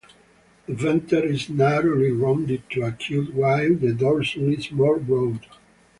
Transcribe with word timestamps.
The 0.65 0.73
venter 0.73 1.23
is 1.25 1.47
narrowly 1.47 2.09
rounded 2.11 2.67
to 2.71 2.81
acute 2.81 3.35
while 3.35 3.75
the 3.75 3.93
dorsum 3.93 4.51
is 4.51 4.71
more 4.71 4.97
broad. 4.97 5.45